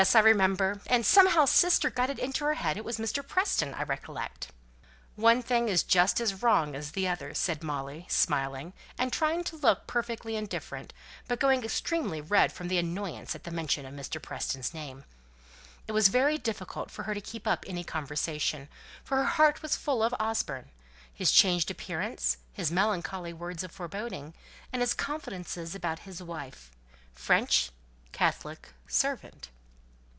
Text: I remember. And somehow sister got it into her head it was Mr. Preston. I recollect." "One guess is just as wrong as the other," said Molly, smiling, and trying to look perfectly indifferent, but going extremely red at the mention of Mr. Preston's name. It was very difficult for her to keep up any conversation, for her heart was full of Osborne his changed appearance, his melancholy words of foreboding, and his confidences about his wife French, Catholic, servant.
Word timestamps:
I 0.15 0.19
remember. 0.19 0.81
And 0.87 1.05
somehow 1.05 1.45
sister 1.45 1.91
got 1.91 2.09
it 2.09 2.17
into 2.17 2.43
her 2.45 2.55
head 2.55 2.75
it 2.75 2.83
was 2.83 2.97
Mr. 2.97 3.25
Preston. 3.25 3.75
I 3.75 3.83
recollect." 3.83 4.47
"One 5.15 5.41
guess 5.41 5.59
is 5.69 5.83
just 5.83 6.19
as 6.19 6.41
wrong 6.41 6.73
as 6.73 6.93
the 6.93 7.07
other," 7.07 7.35
said 7.35 7.61
Molly, 7.63 8.07
smiling, 8.09 8.73
and 8.97 9.13
trying 9.13 9.43
to 9.43 9.57
look 9.57 9.85
perfectly 9.85 10.35
indifferent, 10.35 10.91
but 11.27 11.39
going 11.39 11.63
extremely 11.63 12.19
red 12.19 12.51
at 12.51 12.57
the 12.57 13.51
mention 13.51 13.85
of 13.85 13.93
Mr. 13.93 14.19
Preston's 14.19 14.73
name. 14.73 15.03
It 15.87 15.91
was 15.91 16.07
very 16.07 16.39
difficult 16.39 16.89
for 16.89 17.03
her 17.03 17.13
to 17.13 17.21
keep 17.21 17.45
up 17.45 17.63
any 17.67 17.83
conversation, 17.83 18.69
for 19.03 19.17
her 19.17 19.25
heart 19.25 19.61
was 19.61 19.75
full 19.75 20.01
of 20.01 20.15
Osborne 20.19 20.71
his 21.13 21.31
changed 21.31 21.69
appearance, 21.69 22.37
his 22.51 22.71
melancholy 22.71 23.33
words 23.33 23.63
of 23.63 23.71
foreboding, 23.71 24.33
and 24.73 24.81
his 24.81 24.95
confidences 24.95 25.75
about 25.75 25.99
his 26.09 26.23
wife 26.23 26.71
French, 27.13 27.69
Catholic, 28.11 28.69
servant. 28.87 29.49